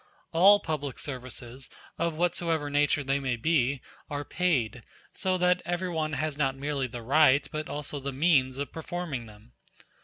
All 0.31 0.59
public 0.59 0.97
services, 0.97 1.69
of 1.99 2.15
whatsoever 2.15 2.71
nature 2.71 3.03
they 3.03 3.19
may 3.19 3.35
be, 3.35 3.83
are 4.09 4.25
paid; 4.25 4.81
so 5.13 5.37
that 5.37 5.61
every 5.63 5.89
one 5.89 6.13
has 6.13 6.39
not 6.39 6.57
merely 6.57 6.87
the 6.87 7.03
right, 7.03 7.47
but 7.51 7.69
also 7.69 7.99
the 7.99 8.11
means 8.11 8.57
of 8.57 8.71
performing 8.71 9.27
them. 9.27 9.53